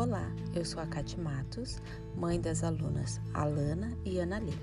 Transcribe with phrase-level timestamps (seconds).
[0.00, 1.78] Olá, eu sou a Cati Matos,
[2.16, 4.58] mãe das alunas Alana e Ana Lee.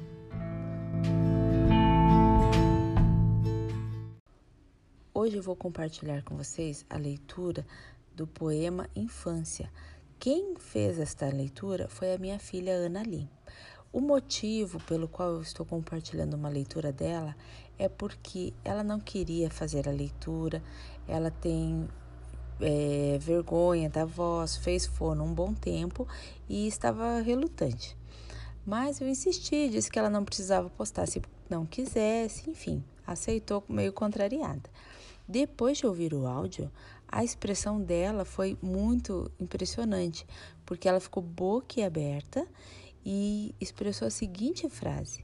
[5.13, 7.63] Hoje eu vou compartilhar com vocês a leitura
[8.15, 9.71] do poema Infância.
[10.17, 13.29] Quem fez esta leitura foi a minha filha Ana Lee.
[13.93, 17.35] O motivo pelo qual eu estou compartilhando uma leitura dela
[17.77, 20.63] é porque ela não queria fazer a leitura,
[21.07, 21.87] ela tem
[22.61, 26.07] é, vergonha da voz, fez fono um bom tempo
[26.47, 27.97] e estava relutante.
[28.65, 33.93] Mas eu insisti, disse que ela não precisava postar se não quisesse, enfim, aceitou meio
[33.93, 34.69] contrariada.
[35.27, 36.71] Depois de ouvir o áudio,
[37.07, 40.25] a expressão dela foi muito impressionante,
[40.65, 42.45] porque ela ficou boquiaberta
[43.05, 45.23] e expressou a seguinte frase: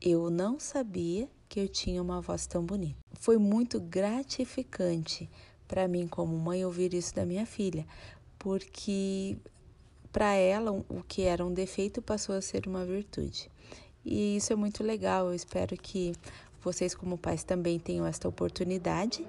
[0.00, 2.98] Eu não sabia que eu tinha uma voz tão bonita.
[3.14, 5.28] Foi muito gratificante
[5.68, 7.86] para mim como mãe ouvir isso da minha filha,
[8.38, 9.36] porque
[10.10, 13.50] para ela o que era um defeito passou a ser uma virtude.
[14.04, 15.28] E isso é muito legal.
[15.28, 16.12] Eu espero que
[16.62, 19.24] vocês como pais também tenham esta oportunidade,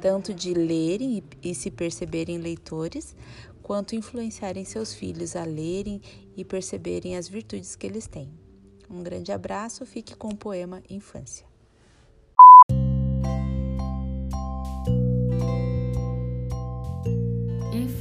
[0.00, 3.16] tanto de lerem e, se perceberem leitores,
[3.62, 6.00] quanto influenciarem seus filhos a lerem
[6.36, 8.30] e perceberem as virtudes que eles têm.
[8.88, 11.47] Um grande abraço, fique com o poema Infância.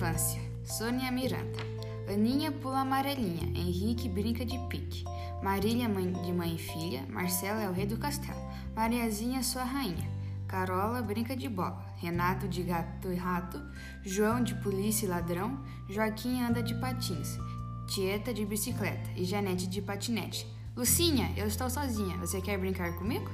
[0.08, 1.60] Infância, Sônia Miranda.
[2.10, 5.04] Aninha pula amarelinha, Henrique brinca de pique.
[5.44, 8.40] Marília, mãe de mãe e filha, Marcela é o rei do castelo.
[8.74, 10.10] Mariazinha, sua rainha.
[10.48, 13.62] Carola brinca de bola, Renato de gato e rato,
[14.02, 17.38] João de polícia e ladrão, Joaquim anda de patins,
[17.88, 20.48] Tieta de bicicleta e Janete de patinete.
[20.74, 23.30] Lucinha, eu estou sozinha, você quer brincar comigo?